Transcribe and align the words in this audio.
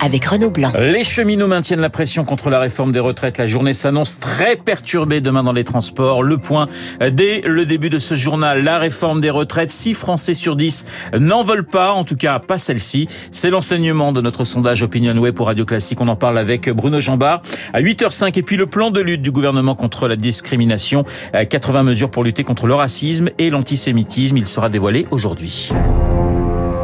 avec 0.00 0.24
Renaud 0.24 0.50
Blanc. 0.50 0.72
Les 0.78 1.04
cheminots 1.04 1.46
maintiennent 1.46 1.80
la 1.80 1.90
pression 1.90 2.24
contre 2.24 2.50
la 2.50 2.58
réforme 2.58 2.92
des 2.92 3.00
retraites. 3.00 3.38
La 3.38 3.46
journée 3.46 3.72
s'annonce 3.72 4.18
très 4.18 4.56
perturbée 4.56 5.20
demain 5.20 5.42
dans 5.42 5.52
les 5.52 5.64
transports. 5.64 6.22
Le 6.22 6.38
point 6.38 6.68
dès 7.12 7.42
le 7.44 7.66
début 7.66 7.90
de 7.90 7.98
ce 7.98 8.14
journal. 8.14 8.62
La 8.64 8.78
réforme 8.78 9.20
des 9.20 9.30
retraites, 9.30 9.70
6 9.70 9.94
Français 9.94 10.34
sur 10.34 10.56
10 10.56 10.84
n'en 11.18 11.44
veulent 11.44 11.66
pas, 11.66 11.92
en 11.92 12.04
tout 12.04 12.16
cas 12.16 12.38
pas 12.38 12.58
celle-ci. 12.58 13.08
C'est 13.32 13.50
l'enseignement 13.50 14.12
de 14.12 14.20
notre 14.20 14.44
sondage 14.44 14.82
Opinionway 14.82 15.32
pour 15.32 15.46
Radio 15.46 15.64
Classique. 15.64 16.00
On 16.00 16.08
en 16.08 16.16
parle 16.16 16.38
avec 16.38 16.68
Bruno 16.70 17.00
Jambard 17.00 17.42
à 17.72 17.80
8h05. 17.80 18.38
Et 18.38 18.42
puis 18.42 18.56
le 18.56 18.66
plan 18.66 18.90
de 18.90 19.00
lutte 19.00 19.22
du 19.22 19.30
gouvernement 19.30 19.74
contre 19.74 20.08
la 20.08 20.16
discrimination. 20.16 21.04
80 21.32 21.82
mesures 21.82 22.10
pour 22.10 22.24
lutter 22.24 22.44
contre 22.44 22.66
le 22.66 22.74
racisme 22.74 23.30
et 23.38 23.50
l'antisémitisme. 23.50 24.36
Il 24.36 24.46
sera 24.46 24.68
dévoilé 24.68 25.06
aujourd'hui. 25.10 25.70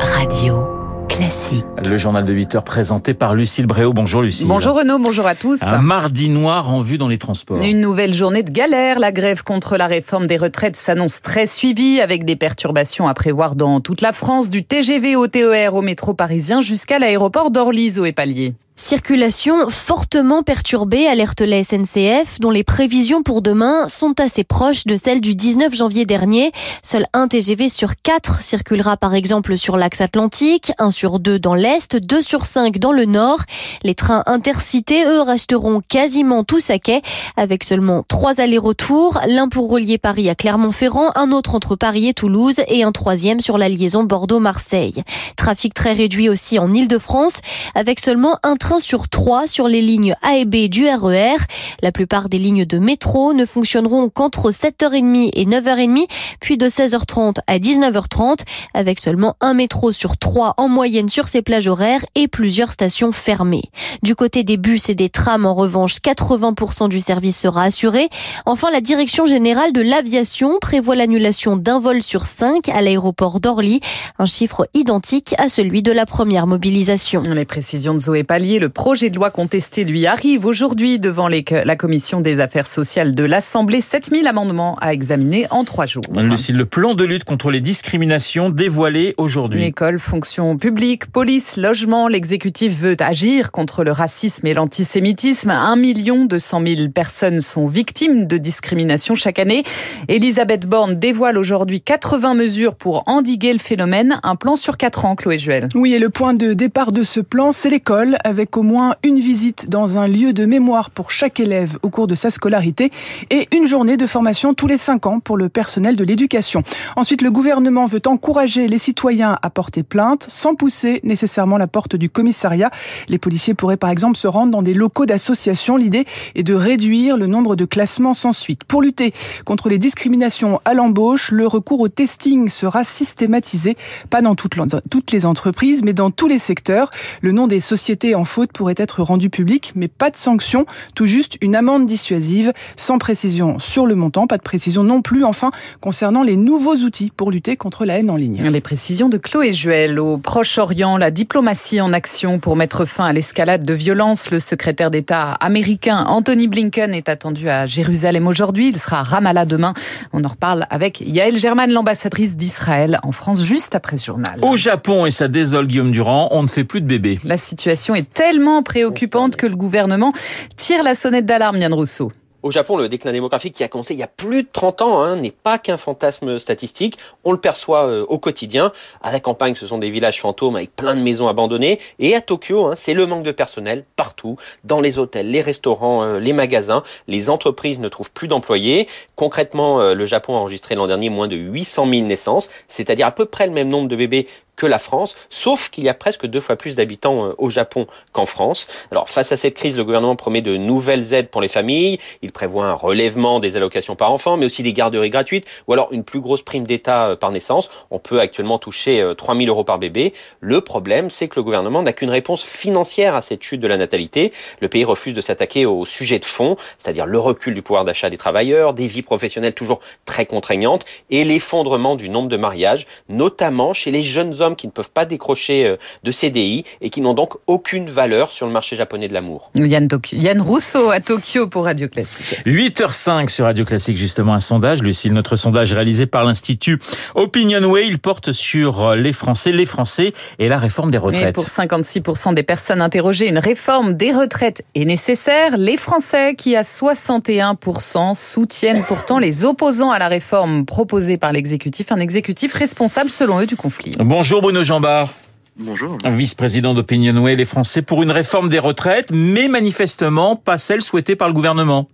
Radio. 0.01 0.80
Classique. 1.11 1.67
Le 1.85 1.97
journal 1.97 2.25
de 2.25 2.33
8 2.33 2.55
heures 2.55 2.65
présenté 2.65 3.15
par 3.15 3.35
Lucille 3.35 3.67
Bréau. 3.67 3.93
Bonjour 3.93 4.23
Lucille. 4.23 4.47
Bonjour 4.47 4.77
Renaud, 4.77 4.99
bonjour 4.99 5.27
à 5.27 5.35
tous. 5.35 5.61
Un 5.61 5.79
mardi 5.79 6.29
noir 6.29 6.73
en 6.73 6.83
vue 6.83 6.99
dans 6.99 7.09
les 7.09 7.19
transports. 7.19 7.61
Une 7.63 7.81
nouvelle 7.81 8.15
journée 8.15 8.45
de 8.45 8.51
galère. 8.51 9.01
La 9.01 9.11
grève 9.11 9.43
contre 9.43 9.77
la 9.77 9.89
réforme 9.89 10.29
des 10.29 10.37
retraites 10.37 10.77
s'annonce 10.77 11.21
très 11.21 11.47
suivie 11.47 12.01
avec 12.01 12.25
des 12.25 12.37
perturbations 12.37 13.09
à 13.09 13.15
prévoir 13.15 13.57
dans 13.57 13.81
toute 13.81 14.03
la 14.03 14.13
France, 14.13 14.49
du 14.49 14.65
TGV 14.65 15.17
au 15.17 15.27
TER 15.27 15.75
au 15.75 15.83
métro 15.83 16.15
parisien 16.15 16.61
jusqu'à 16.61 17.01
l'aéroport 17.01 17.51
d'Orly 17.51 17.93
et 18.05 18.13
Palier. 18.13 18.55
Circulation 18.81 19.69
fortement 19.69 20.43
perturbée, 20.43 21.07
alerte 21.07 21.43
la 21.43 21.63
SNCF, 21.63 22.41
dont 22.41 22.51
les 22.51 22.65
prévisions 22.65 23.23
pour 23.23 23.43
demain 23.43 23.87
sont 23.89 24.19
assez 24.19 24.43
proches 24.43 24.85
de 24.87 24.97
celles 24.97 25.21
du 25.21 25.35
19 25.35 25.75
janvier 25.75 26.07
dernier. 26.07 26.51
Seul 26.83 27.05
un 27.13 27.29
TGV 27.29 27.69
sur 27.69 27.97
quatre 28.03 28.43
circulera 28.43 28.97
par 28.97 29.15
exemple 29.15 29.59
sur 29.59 29.77
l'axe 29.77 30.01
atlantique, 30.01 30.73
un 30.79 30.91
sur 30.91 31.21
deux 31.21 31.39
dans 31.39 31.55
l'est, 31.55 31.95
deux 31.95 32.23
sur 32.23 32.47
cinq 32.47 32.79
dans 32.79 32.91
le 32.91 33.05
nord. 33.05 33.41
Les 33.83 33.95
trains 33.95 34.23
intercités, 34.25 35.05
eux, 35.05 35.21
resteront 35.21 35.83
quasiment 35.87 36.43
tous 36.43 36.71
à 36.71 36.79
quai, 36.79 37.03
avec 37.37 37.65
seulement 37.65 38.03
trois 38.09 38.41
allers-retours, 38.41 39.21
l'un 39.29 39.49
pour 39.49 39.69
relier 39.69 39.99
Paris 39.99 40.31
à 40.31 40.35
Clermont-Ferrand, 40.35 41.13
un 41.17 41.33
autre 41.33 41.55
entre 41.55 41.77
Paris 41.77 42.09
et 42.09 42.15
Toulouse 42.15 42.63
et 42.67 42.83
un 42.83 42.93
troisième 42.93 43.41
sur 43.41 43.59
la 43.59 43.69
liaison 43.69 44.05
Bordeaux-Marseille. 44.05 45.03
Trafic 45.37 45.75
très 45.75 45.93
réduit 45.93 46.31
aussi 46.31 46.59
en 46.59 46.73
Ile-de-France, 46.73 47.41
avec 47.75 48.01
seulement 48.01 48.39
un 48.43 48.57
train 48.57 48.70
sur 48.79 49.09
trois 49.09 49.47
sur 49.47 49.67
les 49.67 49.83
lignes 49.83 50.15
A 50.23 50.37
et 50.37 50.45
B 50.45 50.69
du 50.69 50.87
RER. 50.87 51.37
La 51.83 51.91
plupart 51.91 52.29
des 52.29 52.39
lignes 52.39 52.65
de 52.65 52.79
métro 52.79 53.33
ne 53.33 53.45
fonctionneront 53.45 54.09
qu'entre 54.09 54.51
7h30 54.51 55.31
et 55.35 55.47
9h30, 55.47 56.07
puis 56.41 56.57
de 56.57 56.69
16h30 56.69 57.39
à 57.47 57.59
19h30, 57.59 58.41
avec 58.75 59.01
seulement 59.01 59.37
un 59.41 59.55
métro 59.55 59.91
sur 59.91 60.17
trois 60.17 60.55
en 60.59 60.69
moyenne 60.69 61.09
sur 61.09 61.27
ces 61.27 61.43
plages 61.43 61.67
horaires 61.67 62.05
et 62.15 62.29
plusieurs 62.29 62.71
stations 62.71 63.11
fermées. 63.11 63.65
Du 64.03 64.15
côté 64.15 64.45
des 64.45 64.57
bus 64.57 64.89
et 64.89 64.95
des 64.95 65.09
trams, 65.09 65.47
en 65.47 65.55
revanche, 65.55 65.97
80% 65.97 66.89
du 66.89 67.01
service 67.01 67.39
sera 67.39 67.65
assuré. 67.65 68.09
Enfin, 68.47 68.71
la 68.71 68.81
Direction 68.81 69.25
générale 69.25 69.73
de 69.73 69.81
l'aviation 69.81 70.59
prévoit 70.61 70.95
l'annulation 70.95 71.57
d'un 71.57 71.81
vol 71.81 72.03
sur 72.03 72.25
cinq 72.25 72.69
à 72.69 72.83
l'aéroport 72.83 73.41
d'Orly, 73.41 73.81
un 74.19 74.27
chiffre 74.27 74.69
identique 74.75 75.35
à 75.39 75.49
celui 75.49 75.83
de 75.83 75.93
la 75.93 76.07
première 76.07 76.47
mobilisation. 76.47 77.23
Les 77.23 77.45
précisions 77.45 77.95
de 77.95 78.01
Zoé 78.01 78.25
Pallier, 78.25 78.60
le 78.61 78.69
projet 78.69 79.11
de 79.11 79.17
loi 79.17 79.31
contesté 79.31 79.85
lui 79.85 80.07
arrive 80.07 80.45
aujourd'hui 80.45 80.99
devant 80.99 81.29
les, 81.29 81.45
la 81.65 81.77
commission 81.77 82.21
des 82.21 82.41
affaires 82.41 82.67
sociales 82.67 83.15
de 83.15 83.25
l'Assemblée. 83.25 83.81
7000 83.81 84.27
amendements 84.27 84.77
à 84.81 84.93
examiner 84.93 85.47
en 85.51 85.65
trois 85.65 85.87
jours. 85.87 86.05
Lucille, 86.15 86.57
le 86.57 86.67
plan 86.67 86.95
de 86.95 87.05
lutte 87.05 87.25
contre 87.25 87.51
les 87.51 87.63
discriminations 87.63 88.51
dévoilé 88.51 89.15
aujourd'hui. 89.17 89.65
École, 89.65 89.99
fonction 89.99 90.59
publique, 90.59 91.07
police, 91.07 91.57
logement. 91.57 92.07
L'exécutif 92.07 92.79
veut 92.79 92.97
agir 93.01 93.51
contre 93.51 93.83
le 93.83 93.93
racisme 93.93 94.47
et 94.47 94.53
l'antisémitisme. 94.53 95.51
Un 95.51 95.77
million 95.77 96.27
deux 96.27 96.39
cent 96.39 96.61
mille 96.61 96.93
personnes 96.93 97.41
sont 97.41 97.67
victimes 97.67 98.27
de 98.27 98.37
discrimination 98.37 99.15
chaque 99.15 99.39
année. 99.39 99.65
Elisabeth 100.09 100.67
Borne 100.67 100.99
dévoile 100.99 101.39
aujourd'hui 101.39 101.81
80 101.81 102.35
mesures 102.35 102.75
pour 102.75 103.05
endiguer 103.07 103.55
le 103.55 103.59
phénomène. 103.59 104.21
Un 104.23 104.37
plan 104.37 104.57
sur 104.57 104.77
quatre 104.77 105.07
ans, 105.07 105.17
Chloé 105.17 105.39
Juel. 105.39 105.69
Oui, 105.75 105.95
et 105.95 105.99
le 105.99 106.11
point 106.11 106.35
de 106.35 106.53
départ 106.53 106.93
de 106.93 107.03
ce 107.03 107.21
plan, 107.21 107.53
c'est 107.53 107.71
l'école, 107.71 108.19
avec 108.25 108.50
au 108.57 108.63
moins 108.63 108.95
une 109.05 109.19
visite 109.19 109.69
dans 109.69 109.99
un 109.99 110.07
lieu 110.07 110.33
de 110.33 110.45
mémoire 110.45 110.91
pour 110.91 111.11
chaque 111.11 111.41
élève 111.41 111.79
au 111.83 111.91
cours 111.91 112.07
de 112.07 112.15
sa 112.15 112.31
scolarité 112.31 112.91
et 113.31 113.49
une 113.55 113.67
journée 113.67 113.97
de 113.97 114.07
formation 114.07 114.55
tous 114.55 114.67
les 114.67 114.79
cinq 114.79 115.07
ans 115.07 115.21
pour 115.21 115.37
le 115.37 115.49
personnel 115.49 115.97
de 115.97 116.05
l'éducation. 116.05 116.63
Ensuite, 116.97 117.23
le 117.23 117.31
gouvernement 117.31 117.87
veut 117.87 118.03
encourager 118.07 118.69
les 118.69 118.79
citoyens 118.79 119.39
à 119.43 119.51
porter 119.51 119.83
plainte 119.83 120.27
sans 120.29 120.55
pousser 120.55 121.01
nécessairement 121.05 121.59
la 121.59 121.67
porte 121.67 121.97
du 121.97 122.09
commissariat. 122.09 122.71
Les 123.09 123.19
policiers 123.19 123.55
pourraient 123.55 123.77
par 123.77 123.91
exemple 123.91 124.17
se 124.17 124.27
rendre 124.27 124.51
dans 124.51 124.63
des 124.63 124.75
locaux 124.75 125.07
d'associations. 125.07 125.77
L'idée 125.77 126.05
est 126.35 126.43
de 126.43 126.55
réduire 126.55 127.17
le 127.17 127.27
nombre 127.27 127.57
de 127.57 127.65
classements 127.65 128.15
sans 128.15 128.33
suite. 128.33 128.65
Pour 128.65 128.83
lutter 128.83 129.13
contre 129.45 129.69
les 129.69 129.79
discriminations 129.79 130.61
à 130.65 130.75
l'embauche, 130.75 131.31
le 131.31 131.47
recours 131.47 131.81
au 131.81 131.89
testing 131.89 132.49
sera 132.49 132.85
systématisé, 132.85 133.77
pas 134.11 134.23
dans 134.23 134.35
toutes 134.35 135.13
les 135.13 135.27
entreprises, 135.27 135.83
mais 135.83 135.93
dans 135.93 136.11
tous 136.11 136.29
les 136.29 136.39
secteurs. 136.39 136.91
Le 137.21 137.33
nom 137.33 137.47
des 137.47 137.61
sociétés 137.61 138.15
en 138.15 138.25
faute 138.31 138.53
pourrait 138.53 138.75
être 138.77 139.03
rendu 139.03 139.29
public, 139.29 139.73
mais 139.75 139.89
pas 139.89 140.09
de 140.09 140.17
sanction, 140.17 140.65
tout 140.95 141.07
juste 141.07 141.37
une 141.41 141.57
amende 141.57 141.87
dissuasive, 141.87 142.53
sans 142.77 142.99
précision 142.99 143.59
sur 143.59 143.87
le 143.87 143.95
montant, 143.95 144.27
pas 144.27 144.39
de 144.39 144.43
précision 144.43 144.85
non 144.85 145.03
plus, 145.03 145.25
enfin, 145.25 145.51
concernant 145.81 146.23
les 146.23 146.37
nouveaux 146.37 146.77
outils 146.77 147.11
pour 147.15 147.31
lutter 147.31 147.57
contre 147.57 147.85
la 147.85 147.99
haine 147.99 148.11
en 148.11 148.17
ligne. 148.17 148.43
Les 148.51 148.61
précisions 148.61 149.09
de 149.09 149.19
Chloé 149.19 149.53
Juel. 149.53 149.99
Au 149.99 150.17
Proche-Orient, 150.17 150.97
la 150.97 151.11
diplomatie 151.11 151.81
en 151.81 151.93
action 151.93 152.39
pour 152.39 152.55
mettre 152.55 152.85
fin 152.85 153.07
à 153.07 153.13
l'escalade 153.13 153.65
de 153.65 153.75
violence. 153.75 154.31
Le 154.31 154.39
secrétaire 154.39 154.91
d'État 154.91 155.33
américain 155.33 156.05
Anthony 156.07 156.47
Blinken 156.47 156.95
est 156.95 157.09
attendu 157.09 157.49
à 157.49 157.67
Jérusalem 157.67 158.29
aujourd'hui. 158.29 158.69
Il 158.69 158.79
sera 158.79 159.01
à 159.01 159.03
Ramallah 159.03 159.45
demain. 159.45 159.75
On 160.13 160.23
en 160.25 160.29
reparle 160.29 160.67
avec 160.71 161.01
Yael 161.01 161.37
German, 161.37 161.71
l'ambassadrice 161.71 162.37
d'Israël 162.37 163.01
en 163.03 163.11
France, 163.11 163.43
juste 163.43 163.75
après 163.75 163.97
ce 163.97 164.07
journal. 164.07 164.39
Au 164.43 164.55
Japon, 164.55 165.07
et 165.07 165.11
ça 165.11 165.27
désole 165.27 165.67
Guillaume 165.67 165.91
Durand, 165.91 166.29
on 166.31 166.45
ne 166.45 166.49
fait 166.49 166.65
plus 166.65 166.81
de 166.81 166.87
bébés. 166.87 167.19
La 167.25 167.37
situation 167.37 167.95
est 167.95 168.20
tellement 168.21 168.63
préoccupante 168.63 169.37
que 169.37 169.47
le 169.47 169.57
gouvernement 169.57 170.13
tire 170.59 170.83
la 170.83 170.93
sonnette 170.93 171.25
d'alarme, 171.25 171.57
Yann 171.57 171.73
Rousseau. 171.73 172.13
Au 172.43 172.51
Japon, 172.51 172.77
le 172.77 172.87
déclin 172.89 173.13
démographique 173.13 173.55
qui 173.55 173.65
a 173.65 173.69
commencé 173.69 173.95
il 173.95 174.01
y 174.01 174.03
a 174.03 174.07
plus 174.07 174.43
de 174.43 174.49
30 174.53 174.83
ans 174.83 175.03
hein, 175.03 175.17
n'est 175.17 175.31
pas 175.31 175.59
qu'un 175.59 175.79
fantasme 175.79 176.39
statistique. 176.39 176.99
On 177.25 177.33
le 177.33 177.39
perçoit 177.39 177.87
euh, 177.87 178.05
au 178.09 178.19
quotidien. 178.19 178.73
À 179.03 179.11
la 179.11 179.21
campagne, 179.21 179.55
ce 179.55 179.67
sont 179.67 179.79
des 179.79 179.89
villages 179.89 180.21
fantômes 180.21 180.57
avec 180.57 180.77
plein 180.77 180.95
de 180.95 181.01
maisons 181.01 181.29
abandonnées. 181.29 181.79
Et 181.99 182.15
à 182.15 182.21
Tokyo, 182.21 182.67
hein, 182.67 182.75
c'est 182.77 182.93
le 182.93 183.07
manque 183.07 183.25
de 183.25 183.33
personnel 183.33 183.85
partout, 183.97 184.37
dans 184.65 184.81
les 184.81 184.99
hôtels, 184.99 185.31
les 185.31 185.41
restaurants, 185.41 186.03
euh, 186.03 186.19
les 186.19 186.35
magasins. 186.35 186.83
Les 187.09 187.31
entreprises 187.31 187.81
ne 187.81 187.89
trouvent 187.89 188.11
plus 188.11 188.29
d'employés. 188.29 188.87
Concrètement, 189.17 189.81
euh, 189.81 189.95
le 189.95 190.05
Japon 190.05 190.35
a 190.35 190.39
enregistré 190.41 190.75
l'an 190.75 190.87
dernier 190.87 191.09
moins 191.09 191.29
de 191.29 191.37
800 191.37 191.89
000 191.91 192.07
naissances, 192.07 192.51
c'est-à-dire 192.69 193.07
à 193.07 193.13
peu 193.13 193.25
près 193.25 193.47
le 193.47 193.53
même 193.53 193.69
nombre 193.69 193.89
de 193.89 193.97
bébés 193.97 194.27
que 194.61 194.67
la 194.67 194.79
France, 194.79 195.17
sauf 195.31 195.71
qu'il 195.71 195.85
y 195.85 195.89
a 195.89 195.95
presque 195.95 196.27
deux 196.27 196.41
fois 196.41 196.57
plus 196.57 196.77
d'habitants 196.77 197.25
euh, 197.25 197.35
au 197.39 197.49
Japon 197.49 197.87
qu'en 198.13 198.27
France. 198.27 198.67
Alors 198.91 199.09
face 199.09 199.33
à 199.33 199.39
cette 199.39 199.55
crise, 199.55 199.75
le 199.75 199.85
gouvernement 199.85 200.17
promet 200.17 200.43
de 200.43 200.59
nouvelles 200.59 201.15
aides 201.15 201.31
pour 201.31 201.41
les 201.41 201.49
familles. 201.49 201.99
Il 202.21 202.31
prévoit 202.31 202.67
un 202.67 202.75
relèvement 202.75 203.41
des 203.41 203.57
allocations 203.57 203.97
par 203.97 204.13
enfant, 204.13 204.37
mais 204.37 204.45
aussi 204.45 204.63
des 204.63 204.75
garderies 204.75 205.09
gratuites, 205.09 205.47
ou 205.67 205.73
alors 205.73 205.89
une 205.93 206.05
plus 206.05 206.21
grosse 206.21 206.43
prime 206.43 206.67
d'État 206.67 207.07
euh, 207.07 207.17
par 207.17 207.31
naissance. 207.31 207.71
On 207.91 207.99
peut 207.99 208.21
actuellement 208.21 208.59
toucher 208.59 209.03
3000 209.17 209.49
euh, 209.49 209.53
euros 209.53 209.65
par 209.65 209.79
bébé. 209.79 210.13
Le 210.41 210.61
problème, 210.61 211.09
c'est 211.09 211.29
que 211.29 211.37
le 211.37 211.43
gouvernement 211.43 211.83
n'a 211.83 211.95
qu'une 211.95 212.11
réponse 212.11 212.45
financière 212.45 213.15
à 213.15 213.23
cette 213.23 213.43
chute 213.43 213.63
de 213.63 213.67
la 213.67 213.79
natalité. 213.79 214.31
Le 214.61 214.69
pays 214.69 214.85
refuse 214.85 215.15
de 215.15 215.23
s'attaquer 215.23 215.65
au 215.65 215.87
sujet 215.87 216.19
de 216.19 216.27
fond, 216.27 216.57
c'est-à-dire 216.77 217.07
le 217.07 217.19
recul 217.19 217.55
du 217.55 217.63
pouvoir 217.63 217.87
d'achat 217.87 218.11
des 218.11 218.19
travailleurs, 218.19 218.75
des 218.75 218.89
vies 218.89 219.01
professionnelles 219.01 219.55
toujours 219.55 219.81
très 220.05 220.27
contraignantes, 220.27 220.85
et 221.09 221.25
l'effondrement 221.25 221.97
du 221.97 222.11
nombre 222.11 222.29
de 222.29 222.37
mariages, 222.37 222.87
notamment 223.09 223.73
chez 223.73 223.91
les 223.91 224.03
jeunes 224.03 224.43
hommes 224.43 224.50
qui 224.55 224.67
ne 224.67 224.73
peuvent 224.73 224.91
pas 224.91 225.05
décrocher 225.05 225.67
euh, 225.67 225.77
de 226.05 226.13
CDI 226.13 226.65
et 226.81 226.91
qui 226.91 227.01
n'ont 227.01 227.15
donc 227.15 227.35
aucune 227.47 227.89
valeur 227.89 228.31
sur 228.31 228.47
le 228.47 228.53
marché 228.53 228.77
japonais 228.77 229.09
de 229.09 229.15
l'amour. 229.15 229.51
Yann, 229.55 229.89
Yann, 230.13 230.41
Rousseau 230.41 230.91
à 230.91 231.01
Tokyo 231.01 231.47
pour 231.49 231.65
Radio 231.65 231.89
Classique. 231.89 232.41
8h05 232.47 233.29
sur 233.29 233.45
Radio 233.45 233.65
Classique, 233.65 233.97
justement 233.97 234.35
un 234.35 234.41
sondage. 234.41 234.83
Lucille, 234.83 235.13
notre 235.13 235.37
sondage 235.37 235.73
réalisé 235.73 236.07
par 236.07 236.25
l'Institut 236.25 236.79
Opinionway, 237.15 237.87
il 237.87 237.99
porte 237.99 238.33
sur 238.33 238.95
les 238.95 239.13
Français, 239.13 239.53
les 239.53 239.67
Français 239.67 240.13
et 240.39 240.49
la 240.49 240.59
réforme 240.59 240.91
des 240.91 240.99
retraites. 240.99 241.29
Et 241.29 241.33
pour 241.33 241.45
56% 241.45 242.35
des 242.35 242.43
personnes 242.43 242.81
interrogées, 242.81 243.29
une 243.29 243.39
réforme 243.39 243.95
des 243.95 244.13
retraites 244.13 244.65
est 244.75 244.85
nécessaire. 244.85 245.57
Les 245.57 245.77
Français 245.77 246.35
qui 246.37 246.57
à 246.57 246.63
61% 246.63 248.15
soutiennent 248.15 248.85
pourtant 248.87 249.19
les 249.19 249.45
opposants 249.45 249.91
à 249.91 249.99
la 249.99 250.09
réforme 250.09 250.65
proposée 250.65 251.17
par 251.17 251.33
l'exécutif, 251.33 251.93
un 251.93 251.99
exécutif 251.99 252.53
responsable 252.55 253.11
selon 253.11 253.41
eux 253.41 253.47
du 253.47 253.57
conflit. 253.57 253.93
Bonjour 253.99 254.40
Bruno 254.41 254.63
Jambard. 254.65 255.11
Bonjour. 255.57 255.99
Vice-président 256.05 256.73
d'Opinionway, 256.73 257.37
les 257.37 257.45
Français 257.45 257.83
pour 257.83 258.03
une 258.03 258.11
réforme 258.11 258.49
des 258.49 258.59
retraites, 258.59 259.11
mais 259.13 259.49
manifestement 259.49 260.37
pas 260.37 260.57
celle 260.57 260.81
souhaitée 260.81 261.17
par 261.17 261.29
le 261.29 261.35
gouvernement. 261.35 261.89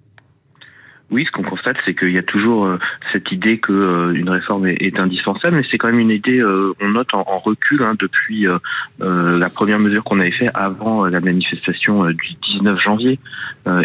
Oui, 1.09 1.25
ce 1.25 1.31
qu'on 1.31 1.45
constate, 1.45 1.77
c'est 1.85 1.95
qu'il 1.95 2.11
y 2.11 2.19
a 2.19 2.23
toujours 2.23 2.67
euh, 2.67 2.79
cette 3.13 3.31
idée 3.31 3.59
que 3.59 3.73
euh, 3.73 4.13
une 4.13 4.29
réforme 4.29 4.67
est, 4.67 4.99
indispensable, 4.99 5.57
mais 5.57 5.63
c'est 5.71 5.79
quand 5.79 5.87
même 5.89 6.01
une 6.01 6.11
idée, 6.11 6.41
euh, 6.41 6.75
on 6.81 6.89
note 6.89 7.15
en, 7.15 7.23
recul 7.23 7.83
hein, 7.85 7.95
depuis 7.99 8.47
la 8.99 9.51
première 9.51 9.79
mesure 9.79 10.03
qu'on 10.03 10.19
avait 10.19 10.33
fait 10.33 10.49
avant 10.55 11.05
la 11.05 11.21
manifestation 11.21 12.07
du 12.07 12.35
19 12.51 12.81
janvier. 12.81 13.19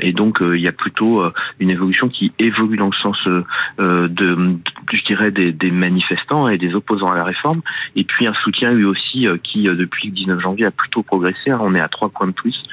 et 0.02 0.14
donc, 0.14 0.40
il 0.42 0.62
y 0.62 0.68
a 0.68 0.72
plutôt 0.72 1.24
une 1.60 1.70
évolution 1.70 2.08
qui 2.08 2.32
évolue 2.40 2.78
dans 2.78 2.88
le 2.88 2.94
sens 2.94 3.18
de, 3.28 4.58
je 4.94 5.04
dirais, 5.04 5.32
des, 5.32 5.52
des, 5.52 5.70
manifestants 5.70 6.48
et 6.48 6.58
des 6.58 6.74
opposants 6.74 7.12
à 7.12 7.16
la 7.16 7.24
réforme, 7.24 7.62
et 7.96 8.04
puis 8.04 8.26
un 8.26 8.34
soutien 8.34 8.72
lui 8.72 8.86
aussi 8.86 9.28
qui, 9.44 9.64
depuis 9.64 10.08
le 10.08 10.14
19 10.14 10.40
janvier, 10.40 10.66
a 10.66 10.72
plutôt 10.72 11.04
progressé. 11.04 11.52
Hein. 11.52 11.60
On 11.62 11.76
est 11.76 11.82
à 11.82 11.90
trois 11.90 12.10
points 12.10 12.28
de 12.28 12.34
plus, 12.34 12.64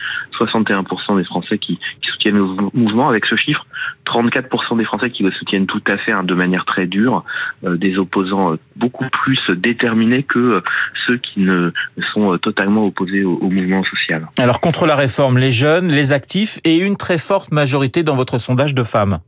61% 0.41 1.17
des 1.17 1.25
Français 1.25 1.59
qui, 1.59 1.79
qui 2.01 2.11
soutiennent 2.11 2.37
le 2.37 2.47
mouvement. 2.73 3.09
Avec 3.09 3.27
ce 3.27 3.37
chiffre, 3.37 3.67
34% 4.07 4.38
des 4.77 4.85
Français 4.85 5.11
qui 5.11 5.23
le 5.23 5.31
soutiennent 5.31 5.67
tout 5.67 5.83
à 5.91 5.97
fait 5.99 6.13
hein, 6.13 6.23
de 6.23 6.35
manière 6.35 6.65
très 6.65 6.87
dure, 6.87 7.25
euh, 7.65 7.77
des 7.77 7.99
opposants 7.99 8.53
euh, 8.53 8.57
beaucoup 8.77 9.07
plus 9.11 9.41
déterminés 9.51 10.23
que 10.23 10.39
euh, 10.39 10.61
ceux 11.07 11.17
qui 11.19 11.41
ne 11.41 11.71
sont 12.13 12.37
totalement 12.39 12.87
opposés 12.87 13.25
au, 13.25 13.49
mouvement 13.49 13.83
social. 13.85 14.29
Alors 14.39 14.61
contre 14.61 14.87
la 14.87 14.97
réforme, 14.97 15.39
les 15.39 15.51
jeunes, 15.51 15.89
les 15.89 16.13
actifs 16.13 16.59
et 16.65 16.77
une 16.77 16.97
très 16.97 17.19
forte 17.19 17.53
majorité 17.53 18.03
dans 18.03 18.17
votre 18.17 18.39
sondage 18.39 18.75
de 18.75 18.83
femmes. 18.83 19.21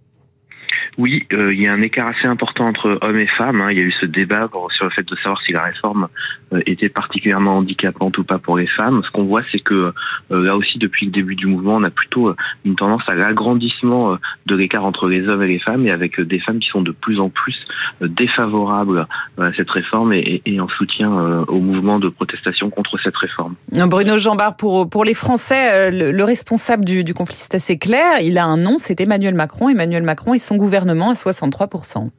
Oui, 0.99 1.27
euh, 1.33 1.53
il 1.53 1.63
y 1.63 1.67
a 1.67 1.73
un 1.73 1.83
écart 1.83 2.09
assez 2.09 2.27
important 2.27 2.67
entre 2.67 2.99
hommes 3.03 3.19
et 3.19 3.27
femmes. 3.27 3.61
Hein. 3.61 3.69
Il 3.71 3.79
y 3.79 3.81
a 3.81 3.85
eu 3.85 3.93
ce 3.93 4.07
débat 4.07 4.49
sur 4.71 4.85
le 4.85 4.91
fait 4.91 5.07
de 5.07 5.17
savoir 5.17 5.41
si 5.43 5.53
la 5.53 5.63
réforme 5.63 6.09
euh, 6.53 6.61
était 6.67 6.89
particulièrement 6.89 7.59
handicapante 7.59 8.19
ou 8.19 8.25
pas 8.25 8.39
pour 8.39 8.57
les 8.57 8.67
femmes. 8.67 9.03
Ce 9.05 9.11
qu'on 9.11 9.25
voit, 9.25 9.43
c'est 9.53 9.61
que 9.61 9.93
euh, 10.31 10.45
là 10.45 10.57
aussi, 10.57 10.79
depuis 10.79 11.07
le 11.07 11.13
début 11.13 11.37
du 11.37 11.47
mouvement, 11.47 11.77
on 11.77 11.85
a 11.85 11.91
plutôt 11.91 12.35
une 12.65 12.75
tendance 12.75 13.03
à 13.09 13.15
l'agrandissement 13.15 14.17
de 14.47 14.55
l'écart 14.57 14.85
entre 14.85 15.09
les 15.09 15.27
hommes 15.29 15.43
et 15.43 15.49
les 15.49 15.59
femmes, 15.59 15.87
et 15.87 15.91
avec 15.91 16.21
des 16.21 16.39
femmes 16.41 16.59
qui 16.59 16.69
sont 16.69 16.83
de 16.83 16.93
plus 16.93 17.21
en 17.21 17.29
plus 17.29 17.57
défavorables 18.01 19.07
à 19.39 19.53
cette 19.57 19.71
réforme 19.71 20.13
et, 20.13 20.43
en 20.61 20.69
soutien 20.69 21.11
au 21.49 21.61
mouvement 21.61 21.99
de 21.99 22.09
protestation 22.09 22.71
contre 22.71 22.99
cette 23.03 23.17
réforme. 23.17 23.55
Bruno 23.73 24.19
Jambard, 24.19 24.57
pour, 24.57 24.89
pour 24.89 25.05
les 25.05 25.15
Français, 25.15 25.91
le, 25.91 26.23
responsable 26.25 26.85
du, 26.85 27.05
du 27.05 27.15
conflit, 27.15 27.37
c'est 27.37 27.55
assez 27.55 27.79
clair. 27.79 28.19
Il 28.21 28.39
a 28.39 28.45
un 28.45 28.57
nom, 28.57 28.77
c'est 28.79 29.01
Emmanuel 29.01 29.35
Macron. 29.35 29.69
Emmanuel 29.69 30.03
Macron 30.03 30.35
et 30.35 30.39
son 30.39 30.57
gouvernement 30.57 30.80
gouvernement 30.81 31.11
à 31.11 31.15
63%. 31.15 32.11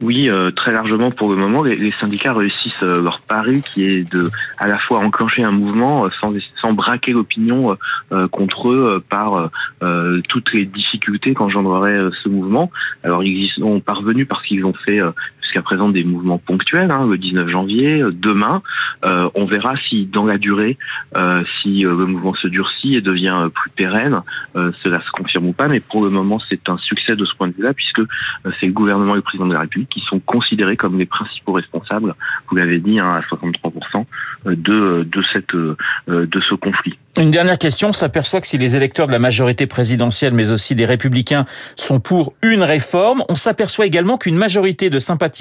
Oui, 0.00 0.28
euh, 0.30 0.52
très 0.52 0.72
largement 0.72 1.10
pour 1.10 1.28
le 1.28 1.36
moment, 1.36 1.64
les, 1.64 1.90
syndicats 1.90 2.32
réussissent 2.32 2.84
euh, 2.84 3.02
leur 3.02 3.18
pari 3.18 3.62
qui 3.62 3.84
est 3.84 4.12
de 4.12 4.30
à 4.56 4.68
la 4.68 4.78
fois 4.78 5.00
enclencher 5.00 5.42
un 5.42 5.50
mouvement 5.50 6.04
euh, 6.04 6.08
sans, 6.20 6.32
sans 6.62 6.72
braquer 6.72 7.12
l'opinion 7.12 7.76
contre 8.30 8.70
eux 8.70 9.02
par 9.08 9.50
toutes 10.28 10.52
les 10.52 10.64
difficultés 10.66 11.34
qu'engendrerait 11.34 11.98
ce 12.22 12.28
mouvement. 12.28 12.70
Alors 13.02 13.24
ils 13.24 13.44
y 13.44 13.48
sont 13.48 13.80
parvenus 13.80 14.26
parce 14.28 14.42
qu'ils 14.46 14.64
ont 14.64 14.72
fait 14.72 15.00
jusqu'à 15.48 15.62
présent 15.62 15.88
des 15.88 16.04
mouvements 16.04 16.38
ponctuels, 16.38 16.90
hein, 16.90 17.06
le 17.06 17.16
19 17.16 17.48
janvier, 17.48 18.02
euh, 18.02 18.12
demain. 18.12 18.62
Euh, 19.04 19.30
on 19.34 19.46
verra 19.46 19.74
si 19.88 20.04
dans 20.04 20.26
la 20.26 20.36
durée, 20.36 20.76
euh, 21.16 21.42
si 21.62 21.80
le 21.80 22.06
mouvement 22.06 22.34
se 22.34 22.48
durcit 22.48 22.96
et 22.96 23.00
devient 23.00 23.48
plus 23.54 23.70
pérenne, 23.70 24.18
cela 24.54 25.00
se 25.00 25.10
confirme 25.12 25.46
ou 25.46 25.52
pas. 25.52 25.68
Mais 25.68 25.80
pour 25.80 26.04
le 26.04 26.10
moment, 26.10 26.40
c'est 26.48 26.68
un 26.68 26.76
succès 26.78 27.16
de 27.16 27.24
ce 27.24 27.34
point 27.34 27.48
de 27.48 27.54
vue-là, 27.54 27.72
puisque 27.72 28.00
c'est 28.60 28.66
le 28.66 28.72
gouvernement 28.72 29.12
et 29.12 29.16
le 29.16 29.22
président 29.22 29.46
de 29.46 29.54
la 29.54 29.60
République 29.60 29.88
qui 29.88 30.00
sont 30.00 30.18
considérés 30.18 30.76
comme 30.76 30.98
les 30.98 31.06
principaux 31.06 31.52
responsables, 31.52 32.14
vous 32.50 32.56
l'avez 32.56 32.78
dit, 32.78 32.98
hein, 32.98 33.08
à 33.08 33.20
63% 33.34 34.04
de, 34.46 35.04
de, 35.04 35.22
cette, 35.32 35.54
de 35.54 36.40
ce 36.40 36.54
conflit. 36.54 36.98
Une 37.16 37.30
dernière 37.30 37.58
question, 37.58 37.88
on 37.88 37.92
s'aperçoit 37.92 38.40
que 38.40 38.46
si 38.46 38.58
les 38.58 38.76
électeurs 38.76 39.06
de 39.06 39.12
la 39.12 39.18
majorité 39.18 39.66
présidentielle, 39.66 40.32
mais 40.32 40.50
aussi 40.50 40.74
des 40.74 40.84
républicains, 40.84 41.46
sont 41.76 42.00
pour 42.00 42.34
une 42.42 42.62
réforme, 42.62 43.22
on 43.28 43.36
s'aperçoit 43.36 43.86
également 43.86 44.18
qu'une 44.18 44.36
majorité 44.36 44.90
de 44.90 44.98
sympathisants 44.98 45.37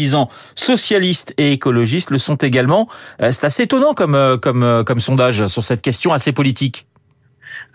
socialistes 0.56 1.34
et 1.38 1.54
écologistes 1.54 2.12
le 2.12 2.18
sont 2.18 2.36
également. 2.36 2.88
Euh, 3.22 3.32
c'est 3.32 3.46
assez 3.46 3.64
étonnant 3.64 3.94
comme, 3.94 4.16
euh, 4.16 4.38
euh, 4.46 4.84
comme 4.84 5.00
sondage 5.00 5.48
sur 5.48 5.64
cette 5.64 5.82
question 5.82 6.14
assez 6.14 6.32
politique. 6.32 6.87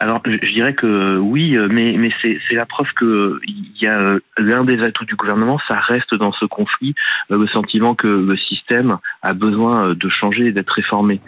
Alors, 0.02 0.20
je 0.24 0.52
dirais 0.52 0.74
que 0.74 1.16
oui, 1.18 1.56
mais, 1.70 1.94
mais 1.96 2.10
c'est 2.20 2.56
la 2.56 2.66
preuve 2.66 2.88
que 2.96 3.38
il 3.46 3.70
y 3.80 3.86
a 3.86 4.16
l'un 4.36 4.64
des 4.64 4.82
atouts 4.82 5.04
du 5.04 5.14
gouvernement, 5.14 5.60
ça 5.68 5.76
reste 5.76 6.16
dans 6.16 6.32
ce 6.32 6.44
conflit 6.44 6.96
le 7.30 7.46
sentiment 7.46 7.94
que 7.94 8.08
le 8.08 8.36
système 8.36 8.98
a 9.22 9.32
besoin 9.32 9.94
de 9.94 10.08
changer 10.08 10.46
et 10.46 10.50
d'être 10.50 10.72
réformé. 10.72 11.20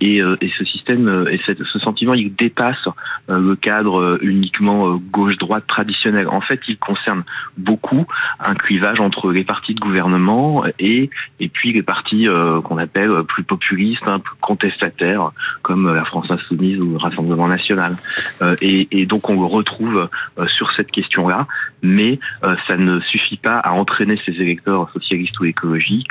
Et, 0.00 0.16
et, 0.16 0.52
ce 0.58 0.64
système 0.64 1.28
et 1.30 1.40
ce 1.46 1.78
sentiment, 1.78 2.14
il 2.14 2.34
dépasse 2.34 2.88
le 3.28 3.54
cadre 3.54 4.18
uniquement 4.22 4.96
gauche-droite 5.12 5.68
traditionnel. 5.68 6.26
En 6.26 6.40
fait, 6.40 6.60
il 6.66 6.78
concerne 6.78 7.22
beaucoup 7.58 8.06
un 8.40 8.54
clivage 8.54 8.98
entre 8.98 9.30
les 9.30 9.44
partis 9.44 9.76
de 9.76 9.80
gouvernement 9.80 10.64
et 10.80 11.10
et 11.38 11.48
puis 11.48 11.72
les 11.72 11.82
partis 11.82 12.26
qu'on 12.64 12.78
appelle 12.78 13.22
plus 13.28 13.44
populistes, 13.44 14.02
hein, 14.06 14.18
plus 14.18 14.34
contestataires, 14.40 15.30
comme 15.62 15.94
la 15.94 16.04
France 16.04 16.26
insoumise 16.28 16.80
ou 16.80 16.90
le 16.90 16.96
Rassemblement 16.96 17.46
national. 17.46 17.96
Euh, 18.42 18.56
et, 18.60 19.06
donc 19.06 19.28
on 19.28 19.40
le 19.40 19.46
retrouve 19.46 20.08
euh, 20.38 20.46
sur 20.48 20.70
cette 20.76 20.90
question-là, 20.90 21.46
mais 21.82 22.18
euh, 22.44 22.54
ça 22.68 22.76
ne 22.76 23.00
suffit 23.00 23.36
pas 23.36 23.56
à 23.56 23.72
entraîner 23.72 24.18
ces 24.24 24.32
électeurs 24.32 24.90
socialistes 24.92 25.38
ou 25.40 25.44
écologiques, 25.44 26.10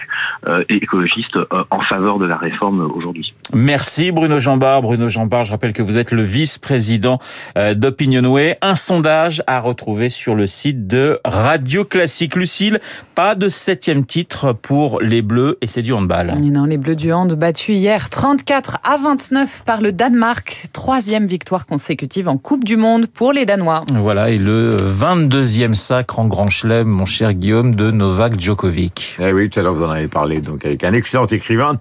écologistes 0.70 1.38
en 1.70 1.82
faveur 1.82 2.20
de 2.20 2.26
la 2.26 2.38
réforme 2.38 2.82
aujourd'hui. 2.82 3.34
Merci 3.54 4.12
Bruno 4.12 4.40
Jambard. 4.40 4.82
Bruno 4.82 5.08
Jambard, 5.08 5.44
je 5.44 5.52
rappelle 5.52 5.74
que 5.74 5.82
vous 5.82 5.98
êtes 5.98 6.12
le 6.12 6.24
vice-président 6.24 7.20
d'Opinionway. 7.56 8.58
Un 8.62 8.76
sondage 8.76 9.44
à 9.48 9.60
retrouver 9.60 10.10
sur 10.10 10.36
le 10.36 10.46
site 10.46 10.88
de 10.88 11.20
Radio 11.26 11.86
Classique. 11.86 12.36
Lucille, 12.36 12.80
pas 13.16 13.36
de 13.36 13.50
septième 13.50 14.06
titre 14.06 14.54
pour 14.54 15.02
les 15.02 15.22
Bleus 15.22 15.58
et 15.62 15.68
c'est 15.68 15.82
du 15.82 15.94
handball. 15.94 16.36
Non, 16.42 16.66
les 16.66 16.78
Bleus 16.78 16.96
du 16.96 17.12
hand 17.12 17.34
battus 17.36 17.76
hier 17.76 18.10
34 18.10 18.78
à 18.84 18.98
29 18.98 19.64
par 19.66 19.82
le 19.82 19.92
Danemark. 19.92 20.68
Troisième 20.74 21.28
victoire 21.28 21.66
consécutive 21.66 21.79
en 22.28 22.38
Coupe 22.38 22.64
du 22.64 22.78
Monde 22.78 23.08
pour 23.08 23.34
les 23.34 23.46
Danois. 23.46 23.86
Voilà, 23.94 24.30
et 24.30 24.38
le 24.38 24.76
22e 24.78 25.74
sacre 25.74 26.20
en 26.20 26.28
Grand 26.28 26.50
Chelem, 26.50 26.88
mon 26.88 27.06
cher 27.06 27.34
Guillaume, 27.34 27.76
de 27.76 27.92
Novak 27.92 28.40
Djokovic. 28.40 29.18
Eh 29.20 29.32
oui, 29.32 29.50
tout 29.50 29.60
à 29.60 29.64
l'heure 29.64 29.74
vous 29.74 29.84
en 29.84 29.90
avez 29.90 30.08
parlé, 30.08 30.40
donc 30.40 30.66
avec 30.66 30.84
un 30.84 30.94
excellent 30.94 31.26
écrivain. 31.26 31.80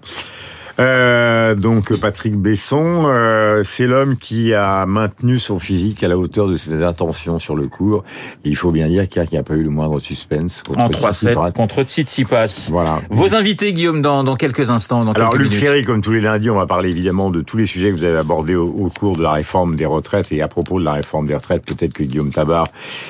Euh, 0.79 1.55
donc 1.55 1.95
Patrick 1.97 2.35
Besson, 2.35 3.03
euh, 3.05 3.63
c'est 3.63 3.85
l'homme 3.85 4.15
qui 4.15 4.53
a 4.53 4.85
maintenu 4.85 5.37
son 5.37 5.59
physique 5.59 6.03
à 6.03 6.07
la 6.07 6.17
hauteur 6.17 6.47
de 6.47 6.55
ses 6.55 6.83
intentions 6.83 7.37
sur 7.37 7.55
le 7.55 7.67
cours. 7.67 8.03
il 8.45 8.55
faut 8.55 8.71
bien 8.71 8.87
dire 8.87 9.07
qu'il 9.07 9.25
n'y 9.31 9.37
a 9.37 9.43
pas 9.43 9.55
eu 9.55 9.63
le 9.63 9.69
moindre 9.69 9.99
suspense. 9.99 10.63
Contre 10.63 10.79
en 10.79 10.89
3-7 10.89 11.51
contre 11.51 11.83
Tsitsipas. 11.83 12.69
Voilà. 12.69 13.01
Vos 13.09 13.35
invités, 13.35 13.73
Guillaume, 13.73 14.01
dans, 14.01 14.23
dans 14.23 14.35
quelques 14.35 14.69
instants. 14.69 15.03
Dans 15.03 15.11
Alors, 15.13 15.35
Luc 15.35 15.51
Ferry, 15.51 15.83
comme 15.83 16.01
tous 16.01 16.11
les 16.11 16.21
lundis, 16.21 16.49
on 16.49 16.55
va 16.55 16.65
parler 16.65 16.89
évidemment 16.89 17.29
de 17.29 17.41
tous 17.41 17.57
les 17.57 17.65
sujets 17.65 17.89
que 17.89 17.95
vous 17.95 18.03
avez 18.03 18.17
abordés 18.17 18.55
au, 18.55 18.67
au, 18.67 18.89
cours 18.89 19.17
de 19.17 19.23
la 19.23 19.33
réforme 19.33 19.75
des 19.75 19.85
retraites. 19.85 20.31
Et 20.31 20.41
à 20.41 20.47
propos 20.47 20.79
de 20.79 20.85
la 20.85 20.93
réforme 20.93 21.27
des 21.27 21.35
retraites, 21.35 21.65
peut-être 21.65 21.93
que 21.93 22.03
Guillaume 22.03 22.31
Tabar, 22.31 22.67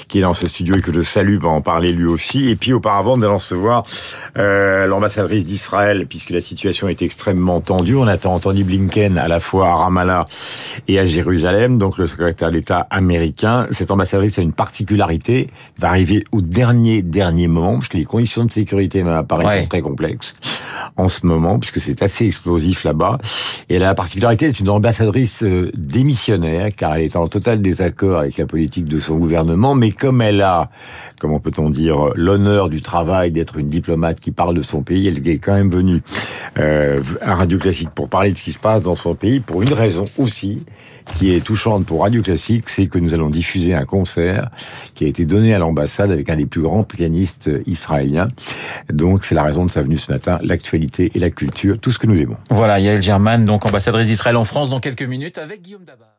qui 0.07 0.19
est 0.19 0.21
dans 0.21 0.33
ce 0.33 0.47
studio 0.47 0.75
et 0.75 0.81
que 0.81 0.93
je 0.93 1.01
salue, 1.01 1.37
va 1.37 1.49
en 1.49 1.61
parler 1.61 1.91
lui 1.91 2.05
aussi. 2.05 2.49
Et 2.49 2.55
puis 2.55 2.73
auparavant, 2.73 3.17
nous 3.17 3.25
allons 3.25 3.37
recevoir 3.37 3.83
euh, 4.37 4.87
l'ambassadrice 4.87 5.45
d'Israël, 5.45 6.07
puisque 6.07 6.31
la 6.31 6.41
situation 6.41 6.87
est 6.87 7.01
extrêmement 7.01 7.58
entendu. 7.59 7.95
On 7.95 8.07
a 8.07 8.17
entendu 8.27 8.63
Blinken 8.63 9.17
à 9.17 9.27
la 9.27 9.39
fois 9.39 9.69
à 9.69 9.75
Ramallah 9.75 10.25
et 10.87 10.97
à 10.97 11.05
Jérusalem, 11.05 11.77
donc 11.77 11.97
le 11.97 12.07
secrétaire 12.07 12.51
d'État 12.51 12.87
américain. 12.89 13.67
Cette 13.71 13.91
ambassadrice 13.91 14.39
a 14.39 14.41
une 14.41 14.53
particularité, 14.53 15.47
va 15.79 15.89
arriver 15.89 16.23
au 16.31 16.41
dernier, 16.41 17.01
dernier 17.01 17.47
moment, 17.47 17.73
parce 17.73 17.89
que 17.89 17.97
les 17.97 18.05
conditions 18.05 18.45
de 18.45 18.51
sécurité 18.51 19.01
à 19.01 19.23
Paris 19.23 19.61
sont 19.61 19.67
très 19.67 19.81
complexes 19.81 20.33
en 20.97 21.07
ce 21.07 21.25
moment, 21.25 21.59
puisque 21.59 21.81
c'est 21.81 22.01
assez 22.01 22.25
explosif 22.25 22.83
là-bas. 22.83 23.17
Et 23.69 23.79
la 23.79 23.93
particularité 23.95 24.47
d'être 24.47 24.59
une 24.59 24.69
ambassadrice 24.69 25.43
euh, 25.43 25.71
démissionnaire, 25.75 26.71
car 26.75 26.95
elle 26.95 27.03
est 27.03 27.15
en 27.15 27.27
total 27.27 27.61
désaccord 27.61 28.19
avec 28.19 28.37
la 28.37 28.45
politique 28.45 28.85
de 28.85 28.99
son 28.99 29.17
gouvernement, 29.17 29.75
mais 29.75 29.91
comme 29.91 30.21
elle 30.21 30.41
a, 30.41 30.69
comment 31.19 31.39
peut-on 31.39 31.69
dire, 31.69 32.09
l'honneur 32.15 32.69
du 32.69 32.81
travail 32.81 33.31
d'être 33.31 33.57
une 33.57 33.69
diplomate 33.69 34.19
qui 34.19 34.31
parle 34.31 34.55
de 34.55 34.61
son 34.61 34.81
pays, 34.81 35.07
elle 35.07 35.27
est 35.27 35.37
quand 35.37 35.53
même 35.53 35.69
venue 35.69 36.01
euh, 36.57 36.97
à 37.21 37.35
Radio 37.35 37.57
Classique 37.57 37.89
pour 37.93 38.09
parler 38.09 38.31
de 38.31 38.37
ce 38.37 38.43
qui 38.43 38.51
se 38.51 38.59
passe 38.59 38.83
dans 38.83 38.95
son 38.95 39.15
pays, 39.15 39.39
pour 39.39 39.61
une 39.61 39.73
raison 39.73 40.05
aussi, 40.17 40.63
qui 41.15 41.33
est 41.33 41.41
touchante 41.41 41.85
pour 41.85 42.01
Radio 42.01 42.21
Classique, 42.21 42.69
c'est 42.69 42.87
que 42.87 42.99
nous 42.99 43.13
allons 43.13 43.29
diffuser 43.29 43.73
un 43.73 43.85
concert 43.85 44.49
qui 44.95 45.05
a 45.05 45.07
été 45.07 45.25
donné 45.25 45.53
à 45.53 45.59
l'ambassade 45.59 46.11
avec 46.11 46.29
un 46.29 46.35
des 46.35 46.45
plus 46.45 46.61
grands 46.61 46.83
pianistes 46.83 47.49
israéliens. 47.65 48.27
Donc 48.91 49.25
c'est 49.25 49.35
la 49.35 49.43
raison 49.43 49.65
de 49.65 49.71
sa 49.71 49.81
venue 49.81 49.97
ce 49.97 50.11
matin, 50.11 50.39
et 50.99 51.19
la 51.19 51.29
culture, 51.29 51.79
tout 51.79 51.91
ce 51.91 51.99
que 51.99 52.07
nous 52.07 52.19
aimons. 52.19 52.37
Voilà, 52.49 52.79
Yael 52.79 53.01
German, 53.01 53.45
donc 53.45 53.65
ambassadrice 53.65 54.07
d'Israël 54.07 54.37
en 54.37 54.43
France 54.43 54.69
dans 54.69 54.79
quelques 54.79 55.03
minutes 55.03 55.37
avec 55.37 55.61
Guillaume 55.61 55.85
Dabar. 55.85 56.09